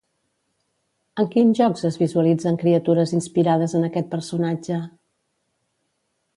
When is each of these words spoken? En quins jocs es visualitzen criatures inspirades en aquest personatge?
En 1.23 1.29
quins 1.35 1.59
jocs 1.59 1.85
es 1.91 1.99
visualitzen 2.05 2.59
criatures 2.65 3.15
inspirades 3.19 3.79
en 3.81 3.87
aquest 3.91 4.13
personatge? 4.17 4.81